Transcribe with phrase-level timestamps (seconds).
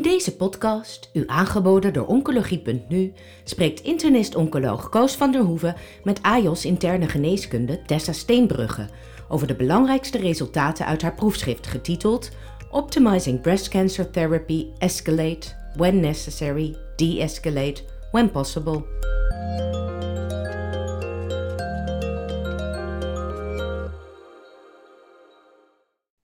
[0.00, 3.12] In deze podcast, u aangeboden door Oncologie.nu,
[3.44, 8.88] spreekt internist-oncoloog Koos van der Hoeven met AJOS interne geneeskunde Tessa Steenbrugge
[9.28, 12.30] over de belangrijkste resultaten uit haar proefschrift getiteld
[12.70, 18.84] Optimizing Breast Cancer Therapy Escalate, When Necessary, De-escalate, When Possible.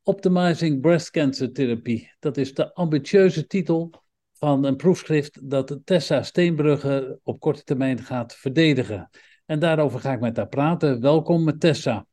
[0.08, 2.06] Optimizing Breast Cancer Therapy.
[2.18, 3.90] Dat is de ambitieuze titel
[4.32, 9.10] van een proefschrift dat Tessa Steenbrugge op korte termijn gaat verdedigen.
[9.46, 11.00] En daarover ga ik met haar praten.
[11.00, 12.06] Welkom Tessa.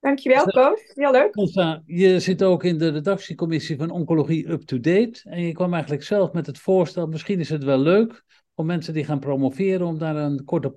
[0.00, 0.80] Dankjewel, Koos.
[0.94, 1.32] Heel leuk.
[1.32, 5.20] Tessa, je zit ook in de redactiecommissie van Oncologie Up to Date.
[5.24, 8.94] En je kwam eigenlijk zelf met het voorstel, misschien is het wel leuk om mensen
[8.94, 10.76] die gaan promoveren, om daar een korte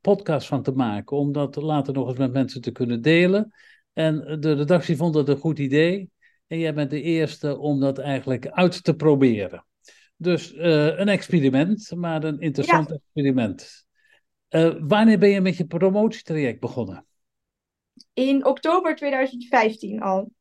[0.00, 1.16] podcast van te maken.
[1.16, 3.52] Om dat later nog eens met mensen te kunnen delen.
[3.98, 6.10] En de redactie vond het een goed idee.
[6.46, 9.66] En jij bent de eerste om dat eigenlijk uit te proberen.
[10.16, 13.86] Dus uh, een experiment, maar een interessant experiment.
[14.50, 17.06] Uh, wanneer ben je met je promotietraject begonnen?
[18.12, 20.18] In oktober 2015 al.
[20.18, 20.32] Oké,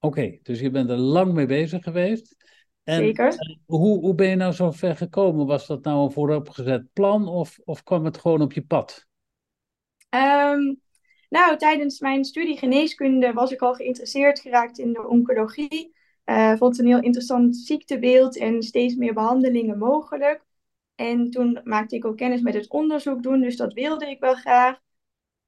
[0.00, 2.36] okay, dus je bent er lang mee bezig geweest.
[2.82, 3.32] En, Zeker.
[3.32, 5.46] Uh, hoe, hoe ben je nou zo ver gekomen?
[5.46, 9.06] Was dat nou een vooropgezet plan of, of kwam het gewoon op je pad?
[10.10, 10.80] Um,
[11.30, 15.94] nou, tijdens mijn studie geneeskunde was ik al geïnteresseerd geraakt in de oncologie.
[16.24, 20.44] Uh, vond het een heel interessant ziektebeeld en steeds meer behandelingen mogelijk.
[20.94, 24.34] En toen maakte ik ook kennis met het onderzoek doen, dus dat wilde ik wel
[24.34, 24.78] graag.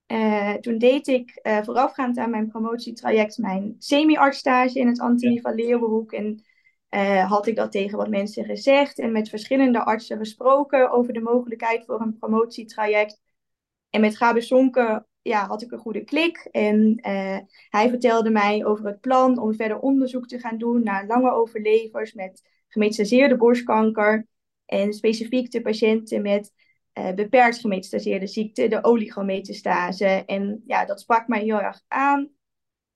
[0.07, 6.13] Uh, toen deed ik uh, voorafgaand aan mijn promotietraject mijn semi-artstage in het Antonie Leeuwenhoek.
[6.13, 6.45] En
[7.27, 11.85] had ik dat tegen wat mensen gezegd en met verschillende artsen gesproken over de mogelijkheid
[11.85, 13.21] voor een promotietraject.
[13.91, 16.49] En met Gabe Sonke ja, had ik een goede klik.
[16.51, 21.07] En uh, hij vertelde mij over het plan om verder onderzoek te gaan doen naar
[21.07, 24.27] lange overlevers met gemetastaseerde borstkanker.
[24.67, 26.53] En specifiek de patiënten met
[26.99, 30.07] uh, beperkt gemetastaseerde ziekte, de oligometastase.
[30.07, 32.31] En ja, dat sprak mij heel erg aan.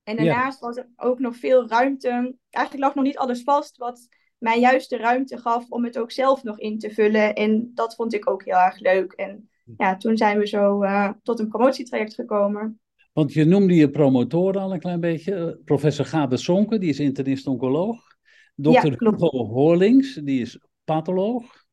[0.03, 2.35] En daarnaast was er ook nog veel ruimte.
[2.49, 6.11] Eigenlijk lag nog niet alles vast wat mij juist de ruimte gaf om het ook
[6.11, 7.35] zelf nog in te vullen.
[7.35, 9.11] En dat vond ik ook heel erg leuk.
[9.11, 12.79] En ja, toen zijn we zo uh, tot een promotietraject gekomen.
[13.13, 15.59] Want je noemde je promotor al een klein beetje.
[15.65, 18.15] Professor Gabe Sonke, die is internist-oncoloog.
[18.55, 18.69] Dr.
[18.69, 21.65] Ja, Hugo Horlings, die is patholoog.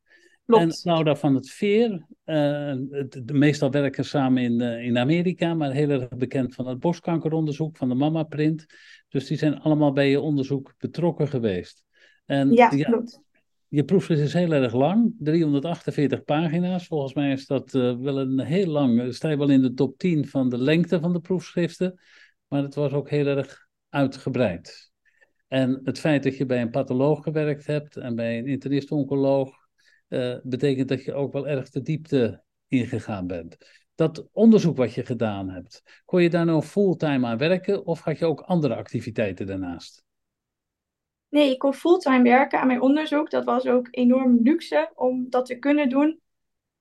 [0.47, 0.62] Klopt.
[0.62, 5.55] En Laura van het Veer, uh, de, de, meestal werken samen in, uh, in Amerika,
[5.55, 8.66] maar heel erg bekend van het borstkankeronderzoek, van de Mama Print.
[9.09, 11.84] Dus die zijn allemaal bij je onderzoek betrokken geweest.
[12.25, 13.23] En, ja, ja klopt
[13.74, 16.86] je proefschrift is heel erg lang, 348 pagina's.
[16.86, 19.98] Volgens mij is dat uh, wel een heel lang, sta je wel in de top
[19.98, 22.00] 10 van de lengte van de proefschriften,
[22.48, 24.92] maar het was ook heel erg uitgebreid.
[25.48, 29.56] En het feit dat je bij een patholoog gewerkt hebt en bij een internist-oncoloog,
[30.08, 33.56] uh, betekent dat je ook wel erg de diepte ingegaan bent.
[33.94, 38.18] Dat onderzoek wat je gedaan hebt, kon je daar nou fulltime aan werken of had
[38.18, 40.04] je ook andere activiteiten daarnaast?
[41.34, 43.30] Nee, ik kon fulltime werken aan mijn onderzoek.
[43.30, 46.20] Dat was ook enorm luxe om dat te kunnen doen.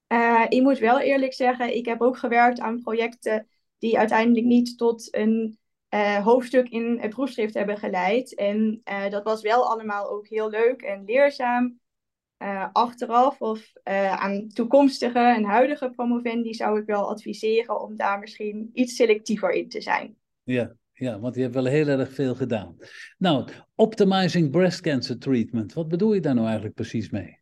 [0.07, 3.47] Uh, ik moet wel eerlijk zeggen, ik heb ook gewerkt aan projecten
[3.77, 5.57] die uiteindelijk niet tot een
[5.89, 8.35] uh, hoofdstuk in het proefschrift hebben geleid.
[8.35, 11.79] En uh, dat was wel allemaal ook heel leuk en leerzaam.
[12.71, 18.95] achteraf of aan toekomstige en huidige promovendi zou ik wel adviseren om daar misschien iets
[18.95, 20.17] selectiever in te zijn.
[20.43, 22.77] Ja, ja, want je hebt wel heel erg veel gedaan.
[23.17, 25.73] Nou, optimizing breast cancer treatment.
[25.73, 27.39] Wat bedoel je daar nou eigenlijk precies mee?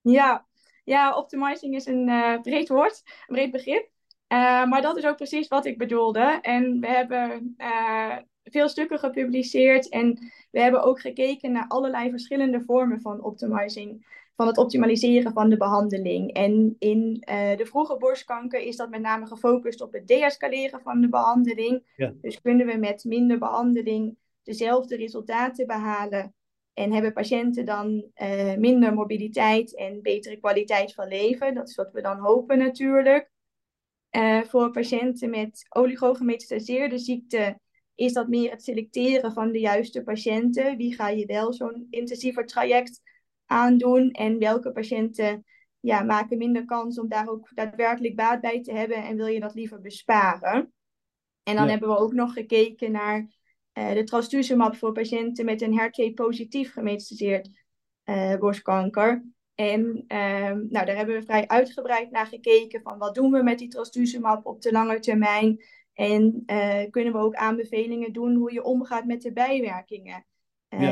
[0.00, 0.46] Ja,
[0.84, 3.90] ja optimizing is een uh, breed woord, een breed begrip.
[4.32, 6.38] Uh, maar dat is ook precies wat ik bedoelde.
[6.40, 10.18] En we hebben uh, veel stukken gepubliceerd en
[10.50, 14.06] we hebben ook gekeken naar allerlei verschillende vormen van optimizing
[14.40, 16.32] van het optimaliseren van de behandeling.
[16.32, 21.00] En in uh, de vroege borstkanker is dat met name gefocust op het deescaleren van
[21.00, 21.82] de behandeling.
[21.96, 22.12] Ja.
[22.20, 26.34] Dus kunnen we met minder behandeling dezelfde resultaten behalen.
[26.72, 31.54] En hebben patiënten dan uh, minder mobiliteit en betere kwaliteit van leven.
[31.54, 33.30] Dat is wat we dan hopen natuurlijk.
[34.10, 37.58] Uh, voor patiënten met oligogemetastaseerde ziekte
[37.94, 40.76] is dat meer het selecteren van de juiste patiënten.
[40.76, 43.00] Wie ga je wel zo'n intensiever traject
[43.50, 45.44] aandoen en welke patiënten
[45.80, 49.40] ja, maken minder kans om daar ook daadwerkelijk baat bij te hebben en wil je
[49.40, 50.72] dat liever besparen.
[51.42, 53.28] En dan hebben we ook nog gekeken naar
[53.74, 57.50] uh, de trastuzumab voor patiënten met een HER2-positief gemetastaseerd
[58.04, 59.24] uh, borstkanker.
[59.54, 63.58] En uh, nou, daar hebben we vrij uitgebreid naar gekeken van wat doen we met
[63.58, 65.64] die trastuzumab op de lange termijn.
[65.92, 70.24] En uh, kunnen we ook aanbevelingen doen hoe je omgaat met de bijwerkingen.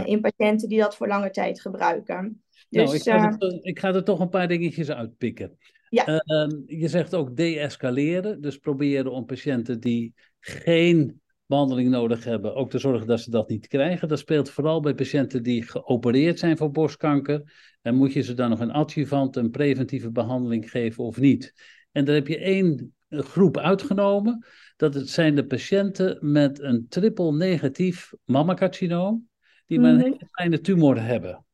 [0.05, 2.43] in patiënten die dat voor lange tijd gebruiken.
[2.69, 5.59] Dus, nou, ik ga, er, ik ga er toch een paar dingetjes uitpikken.
[5.89, 6.05] Ja.
[6.05, 12.71] Ehm, je zegt ook de-escaleren, dus proberen om patiënten die geen behandeling nodig hebben, ook
[12.71, 14.09] te zorgen dat ze dat niet krijgen.
[14.09, 17.53] Dat speelt vooral bij patiënten die geopereerd zijn voor borstkanker.
[17.83, 21.55] En moet je ze dan nog een adjuvant, een preventieve behandeling geven of niet?
[21.93, 24.47] En daar heb je één groep uitgenomen.
[24.77, 29.29] Dat het zijn de patiënten met een triple negatief mammacarcinoom,
[29.67, 30.05] die maar een mhm.
[30.05, 31.45] hele kleine tumor hebben.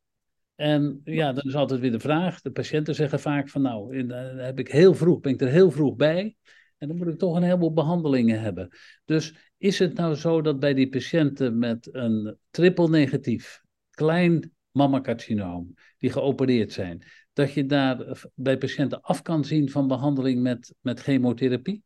[0.54, 2.40] En ja, dan is altijd weer de vraag.
[2.40, 5.48] De patiënten zeggen vaak van nou, in, uh, heb ik heel vroeg, ben ik er
[5.48, 6.36] heel vroeg bij.
[6.78, 8.68] En dan moet ik toch een heleboel behandelingen hebben.
[9.04, 15.74] Dus is het nou zo dat bij die patiënten met een triple negatief, klein mammacarcinoom,
[15.98, 17.02] die geopereerd zijn,
[17.32, 21.84] dat je daar bij patiënten af kan zien van behandeling met, met chemotherapie?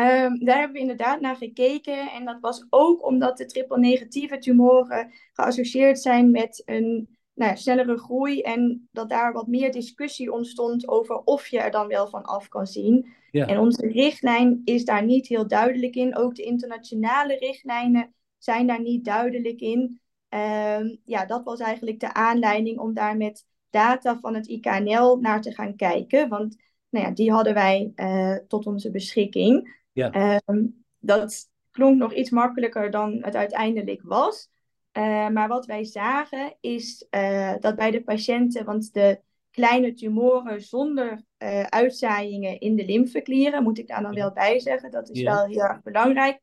[0.00, 2.10] Um, daar hebben we inderdaad naar gekeken.
[2.10, 7.98] En dat was ook omdat de triple-negatieve tumoren geassocieerd zijn met een nou ja, snellere
[7.98, 8.40] groei.
[8.40, 12.48] En dat daar wat meer discussie ontstond over of je er dan wel van af
[12.48, 13.12] kan zien.
[13.30, 13.46] Ja.
[13.46, 16.16] En onze richtlijn is daar niet heel duidelijk in.
[16.16, 20.00] Ook de internationale richtlijnen zijn daar niet duidelijk in.
[20.28, 25.40] Um, ja, dat was eigenlijk de aanleiding om daar met data van het IKNL naar
[25.40, 26.28] te gaan kijken.
[26.28, 26.56] Want
[26.90, 29.79] nou ja, die hadden wij uh, tot onze beschikking.
[30.00, 30.40] Ja.
[30.46, 34.48] Um, dat klonk nog iets makkelijker dan het uiteindelijk was.
[34.92, 39.20] Uh, maar wat wij zagen is uh, dat bij de patiënten, want de
[39.50, 44.90] kleine tumoren zonder uh, uitzaaiingen in de lymfeklieren, moet ik daar dan wel bij zeggen,
[44.90, 46.40] dat is wel heel erg belangrijk.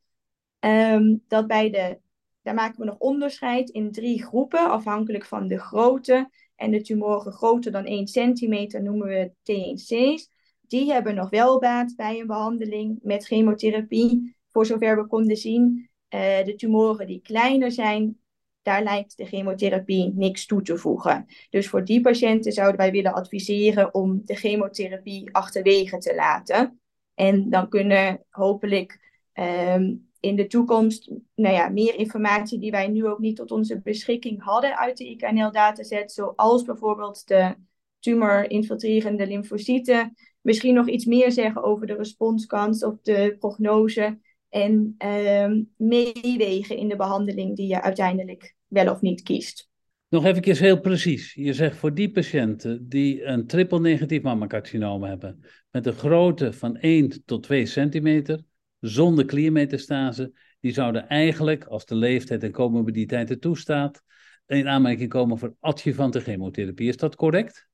[0.59, 1.99] Um, dat bij de,
[2.41, 6.29] daar maken we nog onderscheid in drie groepen, afhankelijk van de grootte.
[6.55, 10.29] En de tumoren groter dan 1 centimeter noemen we T1C's
[10.67, 14.35] die hebben nog wel baat bij een behandeling met chemotherapie.
[14.49, 18.17] Voor zover we konden zien, uh, de tumoren die kleiner zijn,
[18.61, 21.25] daar lijkt de chemotherapie niks toe te voegen.
[21.49, 26.79] Dus voor die patiënten zouden wij willen adviseren om de chemotherapie achterwege te laten.
[27.13, 28.99] En dan kunnen hopelijk
[29.33, 33.81] um, in de toekomst nou ja, meer informatie die wij nu ook niet tot onze
[33.81, 37.55] beschikking hadden uit de IKNL-dataset, zoals bijvoorbeeld de
[37.99, 40.15] tumor-infiltrerende lymfocyten,
[40.47, 44.19] misschien nog iets meer zeggen over de responskans of de prognose.
[44.49, 49.69] En uh, meewegen in de behandeling die je uiteindelijk wel of niet kiest.
[50.09, 51.33] Nog even heel precies.
[51.33, 55.39] Je zegt voor die patiënten die een triple negatief mammacarcinoom hebben,
[55.71, 58.43] met een grootte van 1 tot 2 centimeter,
[58.79, 64.03] zonder kliermetastase, die zouden eigenlijk, als de leeftijd en comorbiditeit het toestaat,
[64.45, 66.87] in aanmerking komen voor adjuvante chemotherapie.
[66.87, 67.66] Is dat correct?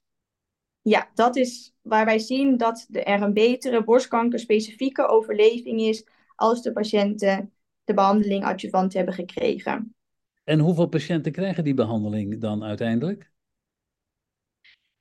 [0.84, 6.72] Ja, dat is waar wij zien dat er een betere borstkankerspecifieke overleving is als de
[6.72, 7.54] patiënten
[7.84, 9.96] de behandeling adjuvant hebben gekregen.
[10.44, 13.32] En hoeveel patiënten krijgen die behandeling dan uiteindelijk?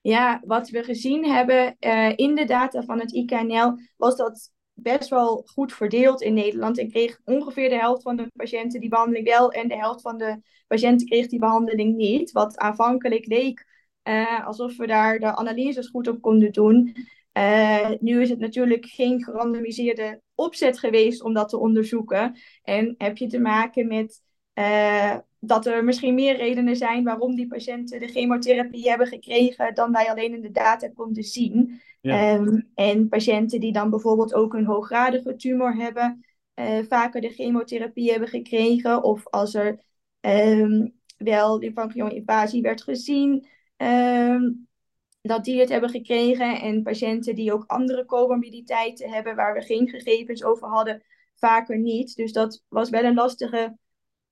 [0.00, 5.08] Ja, wat we gezien hebben uh, in de data van het IKNL was dat best
[5.08, 6.78] wel goed verdeeld in Nederland.
[6.78, 10.18] En kreeg ongeveer de helft van de patiënten die behandeling wel en de helft van
[10.18, 12.32] de patiënten kreeg die behandeling niet.
[12.32, 13.66] Wat aanvankelijk leek
[14.08, 16.94] uh, alsof we daar de analyses goed op konden doen.
[17.38, 22.36] Uh, nu is het natuurlijk geen gerandomiseerde opzet geweest om dat te onderzoeken.
[22.62, 24.22] En heb je te maken met
[24.54, 29.92] uh, dat er misschien meer redenen zijn waarom die patiënten de chemotherapie hebben gekregen dan
[29.92, 31.80] wij alleen in de data konden zien.
[32.00, 32.34] Ja.
[32.34, 36.24] Um, en patiënten die dan bijvoorbeeld ook een hooggradige tumor hebben,
[36.54, 39.02] uh, vaker de chemotherapie hebben gekregen.
[39.02, 39.80] Of als er
[40.20, 43.46] um, wel invasie werd gezien,
[43.82, 44.68] um,
[45.20, 46.60] dat die het hebben gekregen.
[46.60, 51.02] En patiënten die ook andere comorbiditeiten hebben, waar we geen gegevens over hadden,
[51.34, 52.16] vaker niet.
[52.16, 53.76] Dus dat was wel een lastige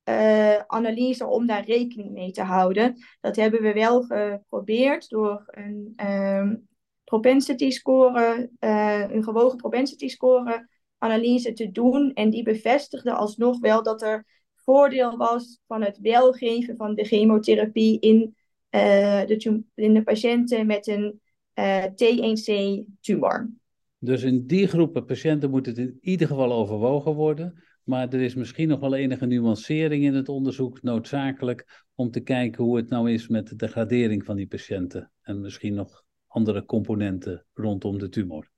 [0.09, 2.95] uh, analyse om daar rekening mee te houden.
[3.21, 6.67] Dat hebben we wel geprobeerd door een um,
[7.03, 12.13] propensity score, uh, een gewogen propensity score analyse te doen.
[12.13, 17.99] En die bevestigde alsnog wel dat er voordeel was van het welgeven van de chemotherapie
[17.99, 18.35] in
[18.71, 21.21] de, in de patiënten met een
[21.55, 23.49] uh, T1C-tumor.
[23.97, 27.63] Dus in die groepen patiënten moet het in ieder geval overwogen worden.
[27.83, 32.63] Maar er is misschien nog wel enige nuancering in het onderzoek noodzakelijk om te kijken
[32.63, 35.11] hoe het nou is met de degradering van die patiënten.
[35.21, 38.51] En misschien nog andere componenten rondom de tumor.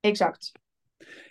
[0.00, 0.52] Exact.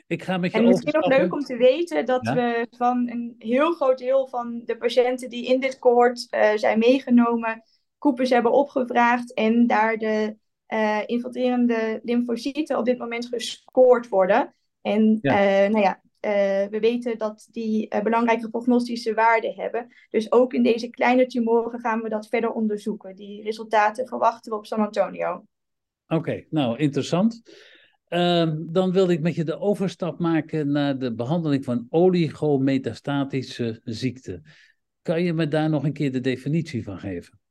[0.08, 3.36] Ik ga met je en misschien nog leuk om te weten dat we van een
[3.38, 7.64] heel groot deel van de patiënten die in dit cohort uh, zijn meegenomen,
[8.04, 10.36] koepers hebben opgevraagd en daar de
[10.74, 14.56] uh, infiltrerende lymfocyten op dit moment gescoord worden.
[14.82, 15.66] En ja.
[15.66, 16.02] Uh, nou ja,
[16.70, 19.88] we weten dat die belangrijke prognostische waarden hebben.
[20.10, 23.16] Dus ook in deze kleine tumoren gaan we dat verder onderzoeken.
[23.16, 25.46] Die resultaten verwachten we op San Antonio.
[26.08, 27.42] Oké, nou interessant.
[28.08, 34.42] Ehm, dan wilde ik met je de overstap maken naar de behandeling van oligometastatische ziekte.
[35.02, 37.42] Kan je me daar nog een keer de definitie van geven?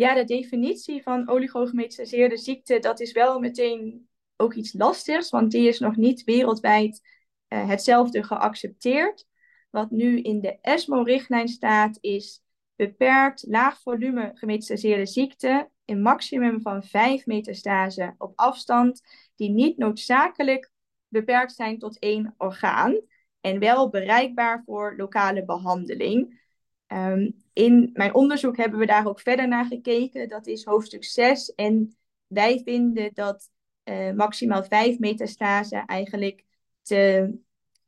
[0.00, 5.68] Ja, de definitie van oligogemetastaseerde ziekte, dat is wel meteen ook iets lastigs, want die
[5.68, 7.00] is nog niet wereldwijd
[7.48, 9.26] uh, hetzelfde geaccepteerd.
[9.70, 12.42] Wat nu in de ESMO-richtlijn staat, is
[12.76, 19.02] beperkt laag volume gemetastaseerde ziekte in maximum van 5 metastase op afstand,
[19.34, 20.70] die niet noodzakelijk
[21.08, 23.00] beperkt zijn tot één orgaan
[23.40, 26.40] en wel bereikbaar voor lokale behandeling.
[26.86, 30.28] Um, in mijn onderzoek hebben we daar ook verder naar gekeken.
[30.28, 31.54] Dat is hoofdstuk 6.
[31.54, 33.50] En wij vinden dat
[33.84, 36.44] uh, maximaal 5 metastase eigenlijk
[36.82, 37.34] te,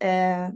[0.05, 0.49] uh,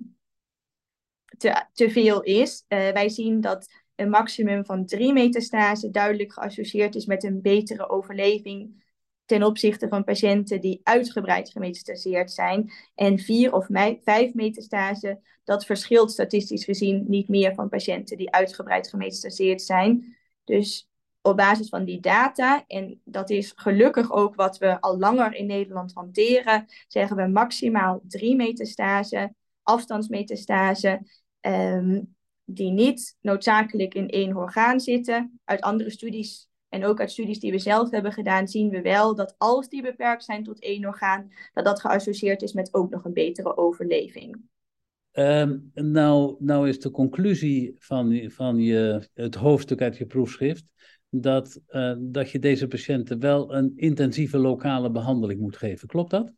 [1.36, 2.64] te, te veel is.
[2.68, 7.88] Uh, wij zien dat een maximum van 3 metastase duidelijk geassocieerd is met een betere
[7.88, 8.84] overleving
[9.26, 12.72] ten opzichte van patiënten die uitgebreid gemetastaseerd zijn.
[12.94, 13.66] En 4 of
[14.04, 20.16] 5 metastase, dat verschilt statistisch gezien niet meer van patiënten die uitgebreid gemetastaseerd zijn.
[20.44, 20.88] Dus
[21.22, 25.46] op basis van die data, en dat is gelukkig ook wat we al langer in
[25.46, 31.00] Nederland hanteren, zeggen we maximaal 3 metastase, afstandsmetastase.
[31.40, 32.14] Um,
[32.46, 35.40] die niet noodzakelijk in één orgaan zitten.
[35.44, 39.14] Uit andere studies en ook uit studies die we zelf hebben gedaan, zien we wel
[39.14, 43.04] dat als die beperkt zijn tot één orgaan, dat dat geassocieerd is met ook nog
[43.04, 44.40] een betere overleving.
[45.12, 50.64] Um, nou, nou is de conclusie van, van je, het hoofdstuk uit je proefschrift
[51.08, 55.88] dat, uh, dat je deze patiënten wel een intensieve lokale behandeling moet geven.
[55.88, 56.32] Klopt dat?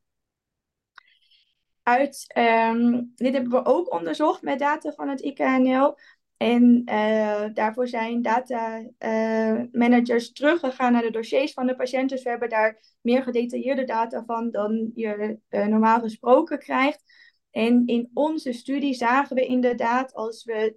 [1.89, 5.97] uit, um, dit hebben we ook onderzocht met data van het IKNL.
[6.39, 12.09] En uh, daarvoor zijn data uh, managers teruggegaan naar de dossiers van de patiënten.
[12.09, 17.03] Dus we hebben daar meer gedetailleerde data van dan je uh, normaal gesproken krijgt.
[17.51, 20.77] En in onze studie zagen we inderdaad, als we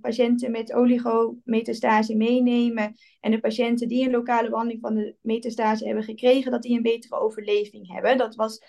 [0.00, 6.04] patiënten met oligometastase meenemen en de patiënten die een lokale behandeling van de metastase hebben
[6.04, 8.18] gekregen, dat die een betere overleving hebben.
[8.18, 8.62] Dat was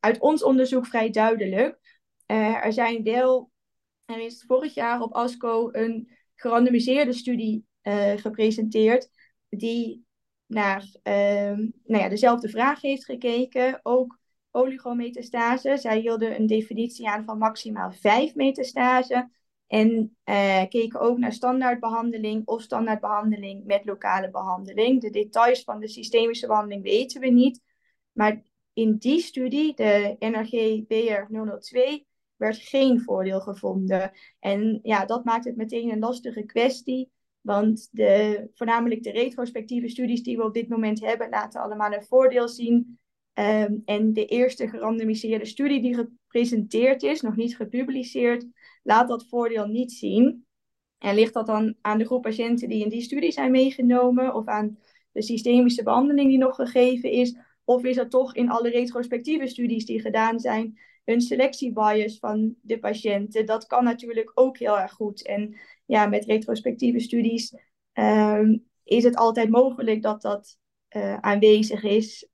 [0.00, 1.78] uit ons onderzoek vrij duidelijk.
[2.26, 3.50] Er zijn wel,
[4.10, 9.10] er is vorig jaar op ASCO een gerandomiseerde studie uh, gepresenteerd
[9.48, 10.04] die
[10.46, 14.18] naar nou ja, dezelfde vraag heeft gekeken, ook
[14.50, 15.76] oligometastase.
[15.76, 19.30] Zij hielden een definitie aan van maximaal 5 metastase.
[19.66, 25.00] En uh, keken ook naar standaardbehandeling of standaardbehandeling met lokale behandeling.
[25.00, 27.60] De details van de systemische behandeling weten we niet.
[28.12, 32.06] Maar in die studie, de NRG BR 002,
[32.40, 34.12] werd geen voordeel gevonden.
[34.38, 37.10] En ja, dat maakt het meteen een lastige kwestie.
[37.40, 42.04] Want de, voornamelijk de retrospectieve studies die we op dit moment hebben, laten allemaal een
[42.04, 42.98] voordeel zien.
[43.34, 48.46] Um, en de eerste gerandomiseerde studie die gepresenteerd is, nog niet gepubliceerd,
[48.82, 50.46] laat dat voordeel niet zien.
[50.98, 54.46] En ligt dat dan aan de groep patiënten die in die studie zijn meegenomen, of
[54.46, 54.78] aan
[55.12, 59.86] de systemische behandeling die nog gegeven is, of is er toch in alle retrospectieve studies
[59.86, 60.78] die gedaan zijn
[61.10, 63.46] een selectiebias van de patiënten?
[63.46, 65.26] Dat kan natuurlijk ook heel erg goed.
[65.26, 67.54] En ja, met retrospectieve studies
[67.92, 70.58] ehm, is het altijd mogelijk dat dat
[70.96, 72.28] uh, aanwezig is.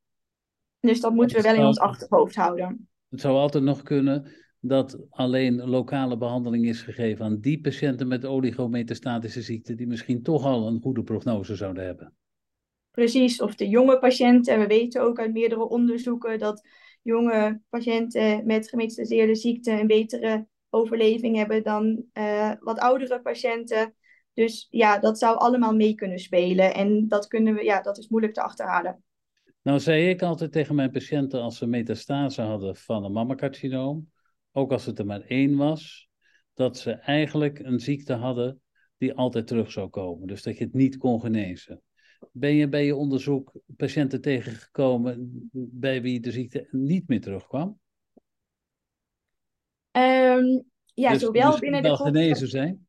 [0.81, 2.89] Dus dat moeten we wel in ons achterhoofd houden.
[3.09, 8.25] Het zou altijd nog kunnen dat alleen lokale behandeling is gegeven aan die patiënten met
[8.25, 12.15] oligometastatische ziekte, die misschien toch al een goede prognose zouden hebben
[12.97, 13.41] precies.
[13.41, 14.55] Of de jonge patiënten.
[14.55, 16.67] En we weten ook uit meerdere onderzoeken dat
[17.07, 23.95] jonge patiënten met gemetastaseerde ziekte een betere overleving hebben dan uh, wat oudere patiënten.
[24.35, 26.75] Dus ja, dat zou allemaal mee kunnen spelen.
[26.75, 29.03] En dat, kunnen we, ja, dat is moeilijk te achterhalen.
[29.63, 34.11] Nou zei ik altijd tegen mijn patiënten als ze metastase hadden van een mammacarcinoom,
[34.53, 36.09] ook als het er maar één was,
[36.55, 38.61] dat ze eigenlijk een ziekte hadden
[38.99, 40.27] die altijd terug zou komen.
[40.27, 41.83] Dus dat je het niet kon genezen.
[42.33, 47.79] Ben je bij je onderzoek patiënten tegengekomen bij wie de ziekte niet meer terugkwam?
[49.93, 52.87] Um, ja, dus, zowel dus binnen de genezen zijn?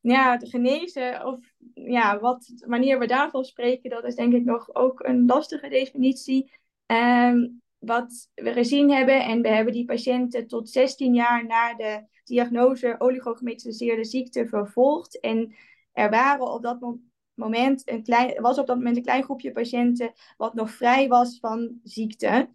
[0.00, 4.74] Ja, te genezen of ja, wat, wanneer we daarvan spreken, dat is denk ik nog
[4.74, 6.52] ook een lastige definitie.
[6.86, 12.04] Um, wat we gezien hebben, en we hebben die patiënten tot 16 jaar na de
[12.24, 15.20] diagnose oligogemetastaseerde ziekte vervolgd.
[15.20, 15.54] En
[15.92, 17.11] er waren op dat moment
[17.42, 21.38] moment een klein, was op dat moment een klein groepje patiënten wat nog vrij was
[21.38, 22.50] van ziekte.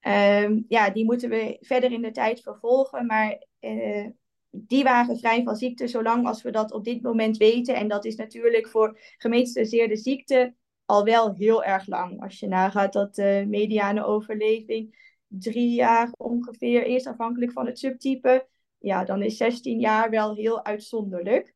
[0.00, 3.06] Ehm, ja, die moeten we verder in de tijd vervolgen.
[3.06, 4.06] Maar uh,
[4.50, 7.74] die waren vrij van ziekte zolang als we dat op dit moment weten.
[7.74, 12.22] En dat is natuurlijk voor gemetastaseerde ziekte al wel heel erg lang.
[12.22, 18.46] Als je nagaat dat de mediane overleving drie jaar ongeveer is, afhankelijk van het subtype.
[18.78, 21.54] Ja, dan is 16 jaar wel heel uitzonderlijk.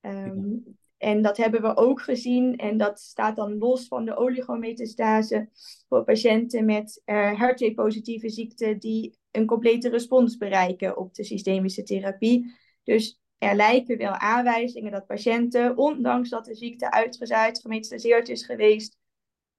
[0.00, 2.56] Um, en dat hebben we ook gezien.
[2.56, 5.48] En dat staat dan los van de oligometastase
[5.88, 12.54] voor patiënten met uh, HER2-positieve ziekte die een complete respons bereiken op de systemische therapie.
[12.82, 18.98] Dus er lijken wel aanwijzingen dat patiënten, ondanks dat de ziekte uitgezaaid, gemetastaseerd is geweest,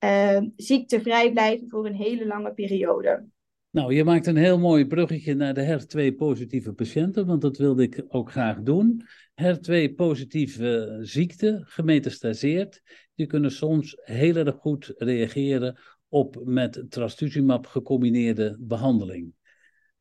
[0.04, 3.26] uh, ziektevrij blijven voor een hele lange periode.
[3.74, 8.04] Nou, je maakt een heel mooi bruggetje naar de HER2-positieve patiënten, want dat wilde ik
[8.08, 9.02] ook graag doen.
[9.42, 12.82] HER2-positieve ziekte, gemetastaseerd,
[13.16, 19.34] die kunnen soms heel erg goed reageren op met trastuzumab gecombineerde behandeling.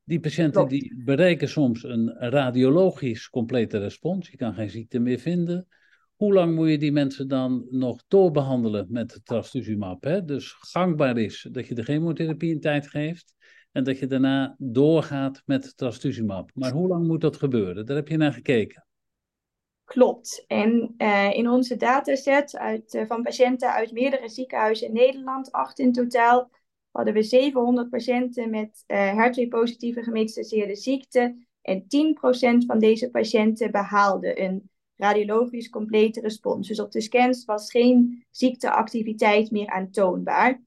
[0.03, 4.29] Die patiënten die bereiken soms een radiologisch complete respons.
[4.29, 5.67] Je kan geen ziekte meer vinden.
[6.15, 10.03] Hoe lang moet je die mensen dan nog doorbehandelen met trastuzumab?
[10.03, 10.25] Hè?
[10.25, 13.35] Dus gangbaar is dat je de chemotherapie in tijd geeft
[13.73, 16.51] en dat je daarna doorgaat met trastuzumab.
[16.53, 17.85] Maar hoe lang moet dat gebeuren?
[17.85, 18.85] Daar heb je naar gekeken.
[19.83, 20.43] Klopt.
[20.47, 25.79] En uh, in onze dataset uit, uh, van patiënten uit meerdere ziekenhuizen in Nederland, acht
[25.79, 26.49] in totaal,
[26.91, 31.35] hadden we 700 patiënten met uh, eh, HER2-positieve gemetastaseerde ziekte.
[31.61, 36.67] En 10% van deze patiënten behaalden een radiologisch complete respons.
[36.67, 40.61] Dus op de scans was geen ziekteactiviteit meer aantoonbaar.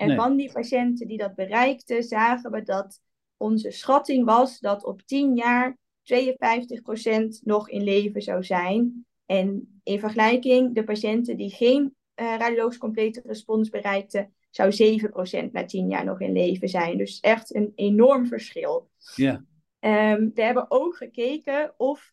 [0.00, 3.00] En van die patiënten die dat bereikten, zagen we dat
[3.36, 9.06] onze schatting was dat op 10 jaar 52% nog in leven zou zijn.
[9.26, 14.98] En in vergelijking, de patiënten die geen uh, radiologisch complete respons bereikten, zou
[15.46, 16.98] 7% na 10 jaar nog in leven zijn.
[16.98, 18.90] Dus echt een enorm verschil.
[19.14, 19.44] Ja.
[19.80, 22.12] Um, we hebben ook gekeken of,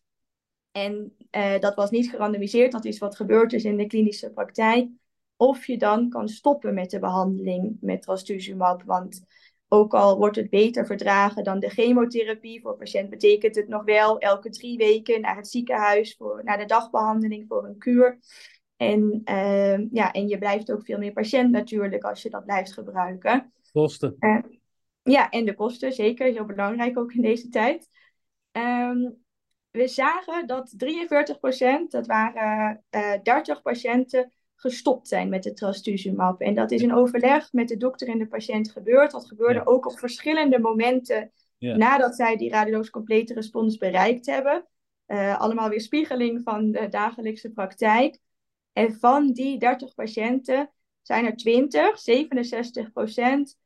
[0.70, 4.88] en uh, dat was niet gerandomiseerd, dat is wat gebeurd is in de klinische praktijk,
[5.38, 8.82] of je dan kan stoppen met de behandeling met trastuzumab.
[8.82, 9.24] Want
[9.68, 14.18] ook al wordt het beter verdragen dan de chemotherapie, voor patiënt betekent het nog wel
[14.18, 18.18] elke drie weken naar het ziekenhuis, voor, naar de dagbehandeling voor een kuur.
[18.76, 22.72] En, uh, ja, en je blijft ook veel meer patiënt natuurlijk als je dat blijft
[22.72, 23.52] gebruiken.
[23.72, 24.16] Kosten.
[24.20, 24.38] Uh,
[25.02, 26.26] ja, en de kosten, zeker.
[26.26, 27.88] Heel belangrijk ook in deze tijd.
[28.52, 29.26] Um,
[29.70, 36.40] we zagen dat 43%, dat waren uh, eh, 30 patiënten, gestopt zijn met de trastuzumab.
[36.40, 39.10] En dat is in overleg met de dokter en de patiënt gebeurd.
[39.10, 44.66] Dat gebeurde ook op verschillende momenten nadat zij die radioloos complete respons bereikt hebben.
[45.06, 48.18] Uh, allemaal weer spiegeling van de dagelijkse praktijk.
[48.72, 50.70] En van die 30 patiënten
[51.02, 53.58] zijn er 20, 67 procent,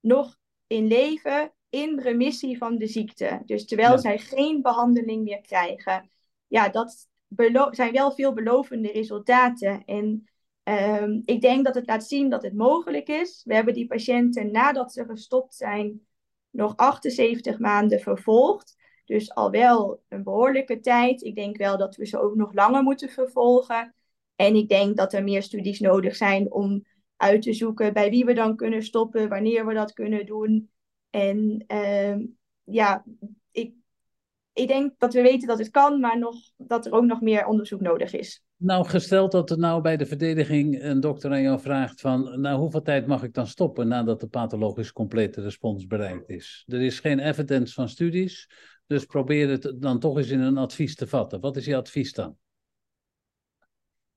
[0.00, 3.42] nog in leven in remissie van de ziekte.
[3.44, 6.10] Dus terwijl zij geen behandeling meer krijgen.
[6.46, 7.08] Ja, dat
[7.70, 9.84] zijn wel veelbelovende resultaten.
[9.84, 10.28] En
[10.68, 13.42] um, ik denk dat het laat zien dat het mogelijk is.
[13.44, 16.06] We hebben die patiënten nadat ze gestopt zijn
[16.50, 18.76] nog 78 maanden vervolgd.
[19.04, 21.22] Dus al wel een behoorlijke tijd.
[21.22, 23.94] Ik denk wel dat we ze ook nog langer moeten vervolgen.
[24.36, 26.84] En ik denk dat er meer studies nodig zijn om
[27.16, 30.70] uit te zoeken bij wie we dan kunnen stoppen, wanneer we dat kunnen doen.
[31.10, 32.16] En uh,
[32.64, 33.04] ja,
[33.50, 33.74] ik,
[34.56, 37.46] ik denk dat we weten dat het kan, maar nog, dat er ook nog meer
[37.46, 38.42] onderzoek nodig is.
[38.56, 42.58] Nou, gesteld dat er nou bij de verdediging een dokter aan jou vraagt van, nou,
[42.58, 46.64] hoeveel tijd mag ik dan stoppen nadat de pathologisch complete respons bereikt is?
[46.66, 48.50] Er is geen evidence van studies,
[48.86, 51.40] dus probeer het dan toch eens in een advies te vatten.
[51.40, 52.36] Wat is je advies dan?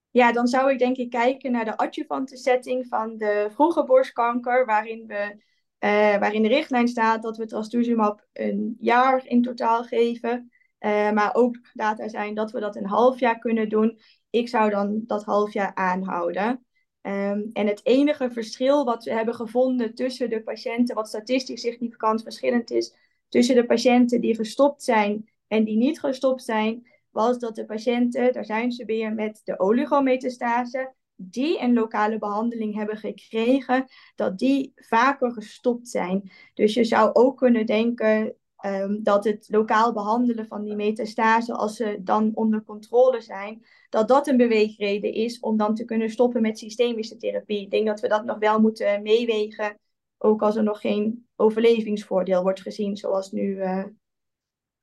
[0.10, 4.66] Ja, dan zou ik denk ik kijken naar de adjuvante setting van de vroege borstkanker,
[4.66, 5.44] waarin, we,
[5.80, 10.52] uh, waarin de richtlijn staat dat we trastuzumab een jaar in totaal geven.
[10.80, 14.00] Uh, maar ook data zijn dat we dat een half jaar kunnen doen.
[14.30, 16.66] Ik zou dan dat half jaar aanhouden.
[17.02, 22.22] Um, en het enige verschil wat we hebben gevonden tussen de patiënten, wat statistisch significant
[22.22, 22.96] verschillend is,
[23.30, 28.34] tussen de patiënten die gestopt zijn en die niet gestopt zijn, was dat de patiënten,
[28.34, 34.72] daar zijn ze weer met de oligometastase, die een lokale behandeling hebben gekregen, dat die
[34.76, 36.32] vaker gestopt zijn.
[36.54, 41.76] Dus je zou ook kunnen denken um, dat het lokaal behandelen van die metastase, als
[41.76, 46.42] ze dan onder controle zijn, dat dat een beweegreden is om dan te kunnen stoppen
[46.42, 47.62] met systemische therapie.
[47.62, 49.80] Ik denk dat we dat nog wel moeten meewegen,
[50.18, 53.86] ook als er nog geen overlevingsvoordeel wordt gezien, zoals nu uh,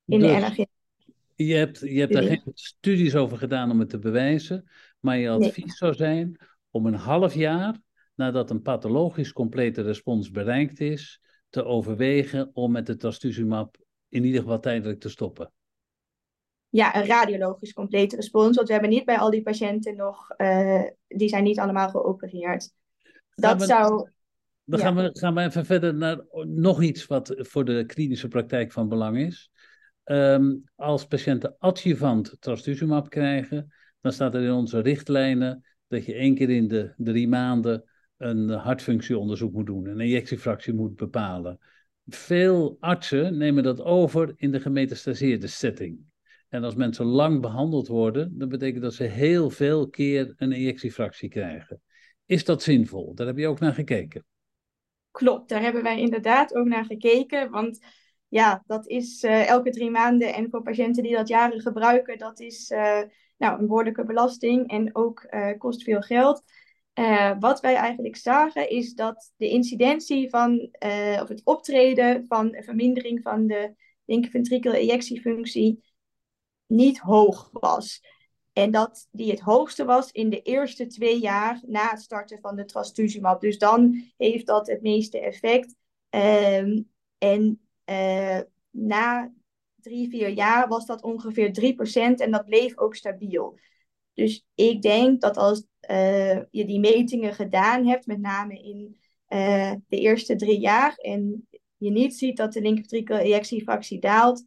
[0.04, 0.64] in dus, de NRG.
[1.34, 4.68] Je hebt, je hebt daar geen studies over gedaan om het te bewijzen,
[5.00, 5.74] maar je advies nee.
[5.74, 6.36] zou zijn
[6.70, 7.80] om een half jaar
[8.14, 13.76] nadat een pathologisch complete respons bereikt is, te overwegen om met de trastuzumab
[14.08, 15.52] in ieder geval tijdelijk te stoppen?
[16.68, 18.56] Ja, een radiologisch complete respons.
[18.56, 22.72] Want we hebben niet bij al die patiënten nog, uh, die zijn niet allemaal geopereerd.
[23.34, 24.10] Dat zou.
[24.64, 28.72] Dan gaan, we, gaan we even verder naar nog iets wat voor de klinische praktijk
[28.72, 29.50] van belang is.
[30.04, 33.72] Um, als patiënten adjuvant trastuzumab krijgen,
[34.06, 37.84] dan staat er in onze richtlijnen dat je één keer in de drie maanden
[38.16, 41.58] een hartfunctieonderzoek moet doen, een injectiefractie moet bepalen.
[42.06, 45.98] Veel artsen nemen dat over in de gemetastaseerde setting.
[46.48, 51.28] En als mensen lang behandeld worden, dan betekent dat ze heel veel keer een injectiefractie
[51.28, 51.82] krijgen.
[52.26, 53.14] Is dat zinvol?
[53.14, 54.24] Daar heb je ook naar gekeken.
[55.10, 57.50] Klopt, daar hebben wij inderdaad ook naar gekeken.
[57.50, 57.78] Want
[58.28, 60.34] ja, dat is uh, elke drie maanden.
[60.34, 63.02] En voor patiënten die dat jaren gebruiken, dat is uh,
[63.36, 66.42] nou, een behoorlijke belasting en ook uh, kost veel geld.
[67.40, 70.68] wat wij eigenlijk zagen is dat de incidentie van,
[71.22, 75.84] of het optreden van een vermindering van de linkerventricule ejectiefunctie
[76.66, 78.00] niet hoog was.
[78.52, 82.56] En dat die het hoogste was in de eerste twee jaar na het starten van
[82.56, 83.40] de trastuzumab.
[83.40, 85.74] Dus dan heeft dat het meeste effect.
[86.10, 87.60] Um, en
[88.70, 89.32] na
[89.86, 93.58] drie, vier jaar was dat ongeveer 3% en dat bleef ook stabiel.
[94.14, 98.96] Dus ik denk dat als uh, je die metingen gedaan hebt, met name in
[99.28, 104.46] uh, de eerste drie jaar, en je niet ziet dat de linkerventrikel ejectiefractie daalt,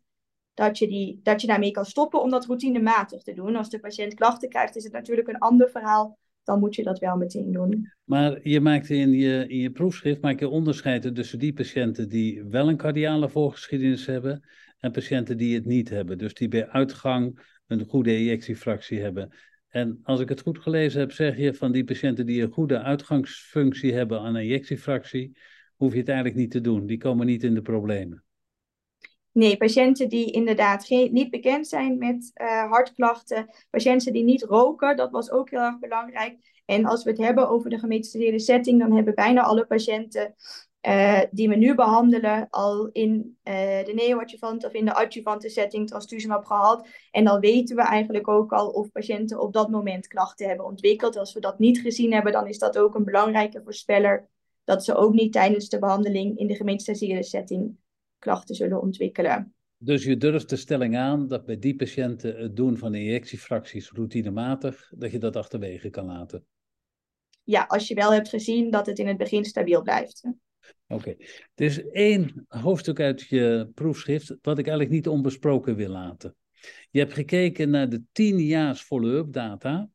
[0.54, 3.56] dat je, die, dat je daarmee kan stoppen om dat routinematig te doen.
[3.56, 6.18] Als de patiënt klachten krijgt, is het natuurlijk een ander verhaal.
[6.44, 7.92] Dan moet je dat wel meteen doen.
[8.04, 12.44] Maar je maakt in je, in je proefschrift maak je onderscheid tussen die patiënten die
[12.44, 14.44] wel een cardiale voorgeschiedenis hebben
[14.80, 16.18] en patiënten die het niet hebben.
[16.18, 19.34] Dus die bij uitgang een goede ejectiefractie hebben.
[19.68, 22.80] En als ik het goed gelezen heb, zeg je van die patiënten die een goede
[22.82, 25.38] uitgangsfunctie hebben aan ejectiefractie,
[25.76, 26.86] hoef je het eigenlijk niet te doen.
[26.86, 28.24] Die komen niet in de problemen.
[29.32, 34.96] Nee, patiënten die inderdaad geen, niet bekend zijn met uh, hartklachten, patiënten die niet roken,
[34.96, 36.62] dat was ook heel erg belangrijk.
[36.66, 40.36] En als we het hebben over de gemetastaseerde setting, dan hebben bijna alle patiënten
[40.88, 45.88] uh, die we nu behandelen al in uh, de neoadjuvante of in de adjuvante setting
[45.88, 46.88] trastuzumab gehad.
[47.12, 51.18] En dan weten we eigenlijk ook al of patiënten op dat moment klachten hebben ontwikkeld.
[51.18, 54.28] Als we dat niet gezien hebben, dan is dat ook een belangrijke voorspeller
[54.64, 57.78] dat ze ook niet tijdens de behandeling in de gemetastaseerde setting
[58.20, 59.54] klachten zullen ontwikkelen.
[59.78, 64.92] Dus je durft de stelling aan dat bij die patiënten het doen van injectiefracties routinematig,
[64.96, 66.46] dat je dat achterwege kan laten?
[67.44, 70.24] Ja, als je wel hebt gezien dat het in het begin stabiel blijft.
[70.88, 71.10] Oké,
[71.56, 76.36] er is één hoofdstuk uit je proefschrift wat ik eigenlijk niet onbesproken wil laten.
[76.92, 79.90] Je hebt gekeken naar de 10 jaars follow-up data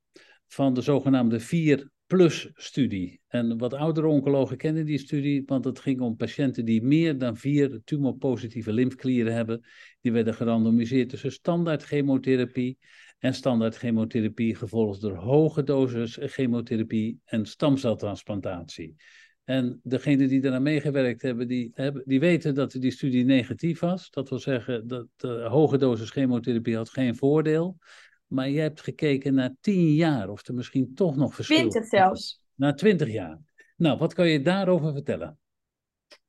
[0.46, 3.20] van de zogenaamde vier Plus-studie.
[3.28, 7.36] En wat oudere oncologen kennen die studie, want het ging om patiënten die meer dan
[7.36, 9.64] vier tumorpositieve lymfklieren hebben.
[10.00, 12.78] Die werden gerandomiseerd tussen standaard chemotherapie
[13.18, 18.94] en standaard chemotherapie, gevolgd door hoge doses chemotherapie en stamceltransplantatie.
[19.44, 24.10] En degenen die daaraan meegewerkt hebben die, hebben, die weten dat die studie negatief was.
[24.10, 27.78] Dat wil zeggen dat de hoge dosis chemotherapie had geen voordeel.
[28.26, 32.42] Maar je hebt gekeken naar tien jaar, of er misschien toch nog verschil Twintig zelfs.
[32.54, 33.38] Na twintig jaar.
[33.76, 35.38] Nou, wat kan je daarover vertellen?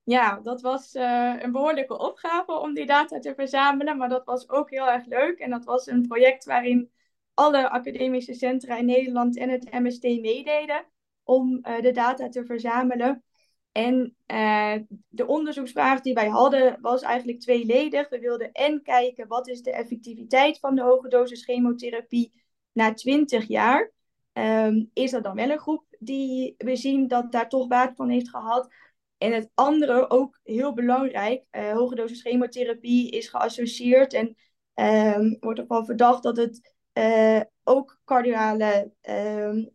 [0.04, 4.49] Ja, dat was uh, een behoorlijke opgave om die data te verzamelen, maar dat was
[4.49, 5.39] ook heel erg leuk.
[5.39, 6.91] En dat was een project waarin
[7.34, 10.86] alle academische centra in Nederland en het MST meededen
[11.26, 13.24] om uh, de data te verzamelen.
[13.72, 14.76] En uh,
[15.10, 18.10] de onderzoeksvraag die wij hadden was eigenlijk tweeledig.
[18.10, 22.34] We wilden en kijken wat is de effectiviteit van de hoge dosis chemotherapie
[22.72, 23.94] na 20 jaar.
[24.34, 28.10] Um, is er dan wel een groep die we zien dat daar toch baat van
[28.10, 28.74] heeft gehad?
[29.18, 34.36] En het andere, ook heel belangrijk, uh, hoge dosis chemotherapie is geassocieerd en
[35.16, 36.74] um, wordt ervan verdacht dat het
[37.64, 39.70] ook cardiale, um,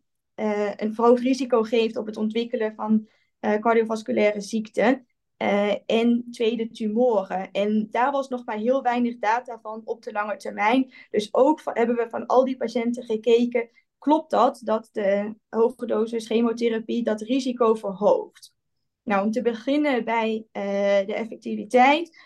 [0.76, 3.09] een verhoogd risico geeft op het ontwikkelen van
[3.40, 5.07] uh, cardiovasculaire ziekten
[5.38, 7.50] uh, en tweede tumoren.
[7.50, 10.92] En daar was nog maar heel weinig data van op de lange termijn.
[11.11, 16.26] Dus ook hebben we van al die patiënten gekeken, klopt dat, dat de hoge dosis
[16.26, 18.55] chemotherapie dat risico verhoogt?
[19.03, 20.46] Nou, om te beginnen bij
[21.07, 22.18] de effectiviteit.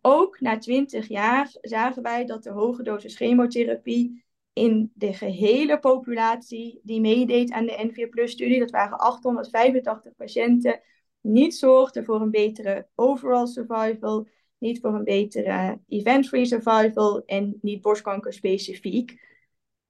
[0.00, 6.80] ook na 20 jaar zagen wij dat de hoge dosis chemotherapie in de gehele populatie
[6.82, 10.80] die meedeed aan de N4-studie, dat waren 885 patiënten,
[11.20, 17.80] niet zorgde voor een betere overall survival, niet voor een betere event-free survival en niet
[17.80, 19.28] borstkanker specifiek.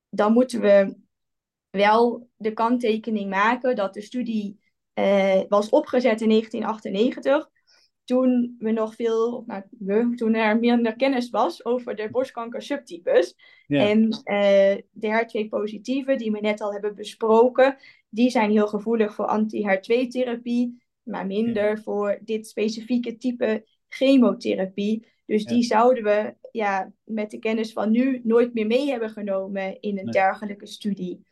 [0.09, 0.97] Dan moeten we
[1.71, 4.61] wel de kanttekening maken dat de studie
[4.93, 7.51] eh, was opgezet in 1998.
[8.11, 13.37] Toen we nog veel, nou, we, toen er minder kennis was over de borstkanker subtypes.
[13.67, 17.77] En uh, de HER2-positieve, die we net al hebben besproken,
[18.09, 25.07] die zijn heel gevoelig voor anti-HER2-therapie, maar minder voor dit specifieke type chemotherapie.
[25.27, 29.81] Dus die zouden we ja, met de kennis van nu nooit meer mee hebben genomen
[29.81, 31.23] in een dergelijke studie.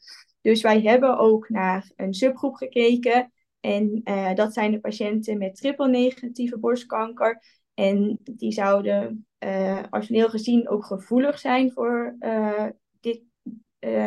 [0.41, 3.33] Dus wij hebben ook naar een subgroep gekeken.
[3.68, 7.42] En uh, dat zijn de patiënten met triple-negatieve borstkanker.
[7.74, 12.66] En die zouden uh, gezien ook gevoelig zijn voor uh,
[13.00, 13.22] dit,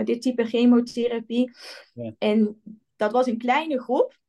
[0.03, 1.51] dit type chemotherapie.
[1.93, 2.13] Ja.
[2.17, 2.61] En
[2.95, 4.19] dat was een kleine groep.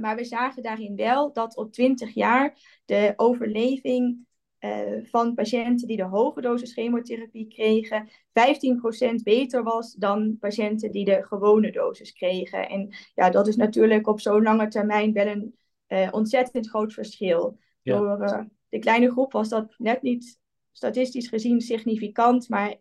[0.00, 4.26] maar we zagen daarin wel dat op 20 jaar de overleving
[4.64, 11.04] uh, van patiënten die de hoge dosis chemotherapie kregen, 15% beter was dan patiënten die
[11.04, 12.68] de gewone dosis kregen.
[12.68, 15.54] En ja, dat is natuurlijk op zo'n lange termijn wel een
[15.88, 17.58] uh, ontzettend groot verschil.
[17.82, 20.38] Door uh, de kleine groep was dat net niet
[20.72, 22.74] statistisch gezien significant, maar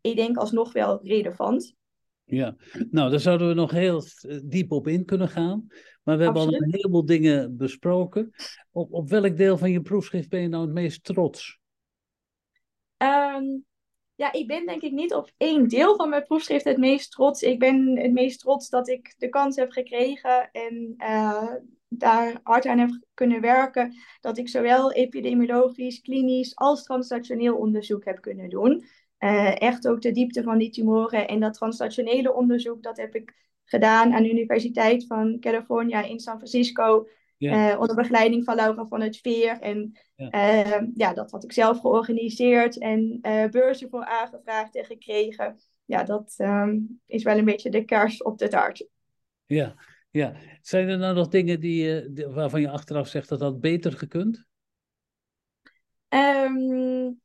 [0.00, 1.74] ik denk alsnog wel relevant.
[2.30, 2.56] Ja,
[2.90, 4.02] nou, daar zouden we nog heel
[4.44, 5.66] diep op in kunnen gaan.
[6.02, 8.30] Maar we hebben al een heleboel dingen besproken.
[8.70, 11.58] Op, op welk deel van je proefschrift ben je nou het meest trots?
[13.02, 13.64] Um,
[14.14, 17.42] ja, ik ben denk ik niet op één deel van mijn proefschrift het meest trots.
[17.42, 21.54] Ik ben het meest trots dat ik de kans heb gekregen en uh,
[21.88, 23.94] daar hard aan heb kunnen werken.
[24.20, 28.84] Dat ik zowel epidemiologisch, klinisch als translationeel onderzoek heb kunnen doen.
[29.20, 33.34] Uh, echt ook de diepte van die tumoren en dat translationele onderzoek, dat heb ik
[33.64, 37.08] gedaan aan de Universiteit van California in San Francisco.
[37.36, 37.72] Ja.
[37.72, 39.58] Uh, onder begeleiding van Laura van het Veer.
[39.60, 40.66] En ja.
[40.66, 41.12] Uh, ja.
[41.14, 45.58] dat had ik zelf georganiseerd en uh, beurzen voor aangevraagd en gekregen.
[45.84, 48.88] Ja, dat um, is wel een beetje de kers op de taart.
[49.46, 49.74] Ja,
[50.10, 50.34] ja.
[50.60, 54.46] Zijn er nou nog dingen die, die waarvan je achteraf zegt dat dat beter gekund?
[56.08, 57.20] Um,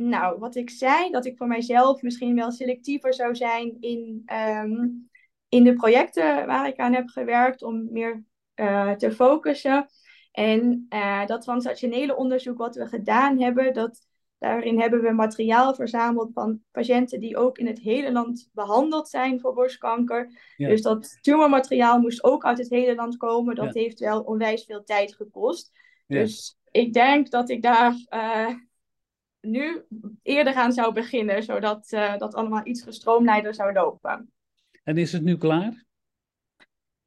[0.00, 5.10] nou, wat ik zei, dat ik voor mijzelf misschien wel selectiever zou zijn in um,
[5.48, 9.86] in de projecten waar ik aan heb gewerkt om meer uh, te focussen.
[10.32, 14.06] En uh, dat transactionele onderzoek wat we gedaan hebben, dat,
[14.38, 19.40] daarin hebben we materiaal verzameld van patiënten die ook in het hele land behandeld zijn
[19.40, 20.40] voor borstkanker.
[20.56, 23.54] Dus dat tumormateriaal moest ook uit het hele land komen.
[23.54, 25.72] Dat heeft wel onwijs veel tijd gekost.
[26.06, 28.54] Dus ik denk dat ik daar uh,
[29.40, 29.82] nu
[30.22, 34.32] eerder aan zou beginnen, zodat dat allemaal iets gestroomlijnder zou lopen.
[34.84, 35.84] En is het nu klaar?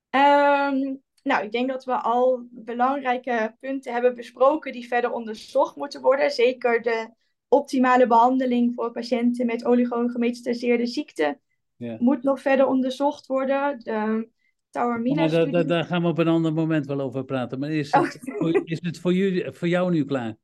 [0.09, 6.01] Um, nou, ik denk dat we al belangrijke punten hebben besproken die verder onderzocht moeten
[6.01, 6.31] worden.
[6.31, 7.09] Zeker de
[7.47, 11.39] optimale behandeling voor patiënten met oligogemetastaseerde ziekte
[11.75, 11.97] ja.
[11.99, 13.79] moet nog verder onderzocht worden.
[13.79, 14.27] De
[14.69, 17.59] Taormina daar, daar, daar, gaan we op een ander moment wel over praten.
[17.59, 18.37] Maar is het, oh.
[18.37, 20.35] voor, is het voor, jullie, voor jou nu klaar?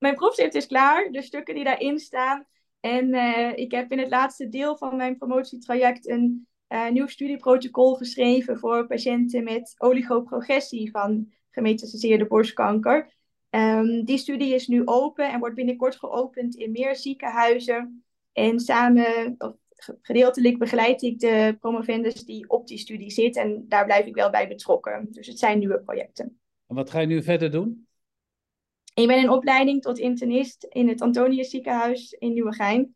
[0.00, 1.08] Mijn proefschrift is klaar.
[1.10, 2.46] De stukken die daarin staan
[2.80, 7.94] en uh, ik heb in het laatste deel van mijn promotietraject een uh, nieuw studieprotocol
[7.94, 13.18] geschreven voor patiënten met oligoprogressie van gemetastaseerde borstkanker.
[13.50, 18.04] Um, die studie is nu open en wordt binnenkort geopend in meer ziekenhuizen.
[18.32, 19.54] En samen, of
[20.02, 23.36] gedeeltelijk begeleid ik de promovendus die op die studie zit.
[23.36, 25.06] En daar blijf ik wel bij betrokken.
[25.10, 26.40] Dus het zijn nieuwe projecten.
[26.66, 27.88] En wat ga je nu verder doen?
[29.00, 32.94] Ik ben in opleiding tot internist in het Antonius ziekenhuis in Nieuwegein.